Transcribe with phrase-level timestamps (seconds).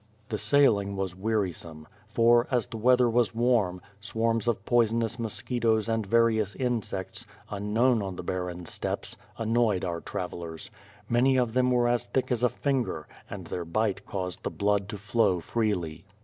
[0.29, 6.07] The sailing was wearisome, for, as the weather was warm, swarms of poisonous mosquitoes and
[6.07, 10.71] various insects, un known on the barren steppes, annoyed our travellers.
[11.07, 14.89] Many of them were as thick as a finger, and their bite caused the blood
[14.89, 16.03] to flow freely.